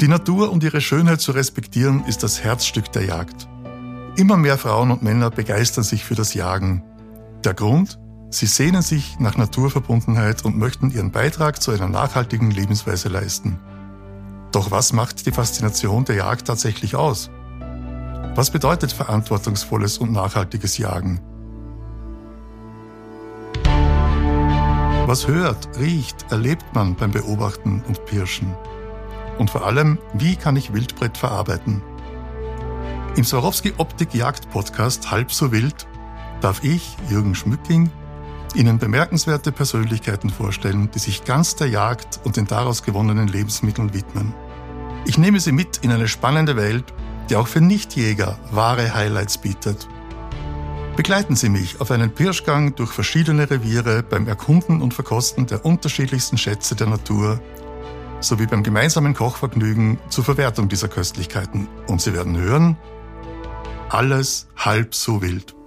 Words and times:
Die 0.00 0.06
Natur 0.06 0.52
und 0.52 0.62
ihre 0.62 0.80
Schönheit 0.80 1.20
zu 1.20 1.32
respektieren, 1.32 2.04
ist 2.04 2.22
das 2.22 2.44
Herzstück 2.44 2.92
der 2.92 3.04
Jagd. 3.04 3.48
Immer 4.16 4.36
mehr 4.36 4.56
Frauen 4.56 4.92
und 4.92 5.02
Männer 5.02 5.28
begeistern 5.28 5.82
sich 5.82 6.04
für 6.04 6.14
das 6.14 6.34
Jagen. 6.34 6.84
Der 7.42 7.52
Grund? 7.52 7.98
Sie 8.30 8.46
sehnen 8.46 8.82
sich 8.82 9.18
nach 9.18 9.36
Naturverbundenheit 9.36 10.44
und 10.44 10.56
möchten 10.56 10.90
ihren 10.90 11.10
Beitrag 11.10 11.60
zu 11.60 11.72
einer 11.72 11.88
nachhaltigen 11.88 12.52
Lebensweise 12.52 13.08
leisten. 13.08 13.58
Doch 14.52 14.70
was 14.70 14.92
macht 14.92 15.26
die 15.26 15.32
Faszination 15.32 16.04
der 16.04 16.14
Jagd 16.14 16.46
tatsächlich 16.46 16.94
aus? 16.94 17.28
Was 18.36 18.52
bedeutet 18.52 18.92
verantwortungsvolles 18.92 19.98
und 19.98 20.12
nachhaltiges 20.12 20.78
Jagen? 20.78 21.20
Was 25.06 25.26
hört, 25.26 25.68
riecht, 25.80 26.30
erlebt 26.30 26.66
man 26.72 26.94
beim 26.94 27.10
Beobachten 27.10 27.82
und 27.88 28.04
Pirschen? 28.04 28.54
Und 29.38 29.50
vor 29.50 29.64
allem, 29.64 29.98
wie 30.14 30.36
kann 30.36 30.56
ich 30.56 30.72
Wildbrett 30.72 31.16
verarbeiten? 31.16 31.82
Im 33.16 33.24
Swarovski 33.24 33.74
Optik 33.78 34.14
Jagd 34.14 34.50
Podcast 34.50 35.10
Halb 35.10 35.32
so 35.32 35.52
wild 35.52 35.86
darf 36.40 36.62
ich, 36.62 36.96
Jürgen 37.08 37.34
Schmücking, 37.34 37.90
Ihnen 38.54 38.78
bemerkenswerte 38.78 39.52
Persönlichkeiten 39.52 40.30
vorstellen, 40.30 40.90
die 40.94 40.98
sich 40.98 41.24
ganz 41.24 41.56
der 41.56 41.68
Jagd 41.68 42.20
und 42.24 42.36
den 42.36 42.46
daraus 42.46 42.82
gewonnenen 42.82 43.28
Lebensmitteln 43.28 43.92
widmen. 43.92 44.34
Ich 45.04 45.18
nehme 45.18 45.40
Sie 45.40 45.52
mit 45.52 45.78
in 45.78 45.92
eine 45.92 46.08
spannende 46.08 46.56
Welt, 46.56 46.84
die 47.28 47.36
auch 47.36 47.46
für 47.46 47.60
Nichtjäger 47.60 48.38
wahre 48.50 48.94
Highlights 48.94 49.38
bietet. 49.38 49.88
Begleiten 50.96 51.36
Sie 51.36 51.48
mich 51.48 51.80
auf 51.80 51.90
einen 51.90 52.10
Pirschgang 52.10 52.74
durch 52.74 52.90
verschiedene 52.90 53.48
Reviere 53.50 54.02
beim 54.02 54.26
Erkunden 54.26 54.82
und 54.82 54.94
Verkosten 54.94 55.46
der 55.46 55.64
unterschiedlichsten 55.64 56.38
Schätze 56.38 56.74
der 56.74 56.88
Natur 56.88 57.40
sowie 58.20 58.46
beim 58.46 58.62
gemeinsamen 58.62 59.14
Kochvergnügen 59.14 59.98
zur 60.08 60.24
Verwertung 60.24 60.68
dieser 60.68 60.88
Köstlichkeiten. 60.88 61.68
Und 61.86 62.00
Sie 62.00 62.12
werden 62.14 62.36
hören, 62.36 62.76
alles 63.88 64.48
halb 64.56 64.94
so 64.94 65.22
wild. 65.22 65.57